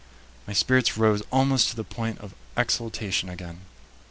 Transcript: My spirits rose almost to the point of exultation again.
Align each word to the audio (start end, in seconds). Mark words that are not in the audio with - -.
My 0.47 0.53
spirits 0.53 0.97
rose 0.97 1.21
almost 1.31 1.69
to 1.69 1.75
the 1.75 1.83
point 1.83 2.17
of 2.21 2.33
exultation 2.57 3.29
again. 3.29 3.59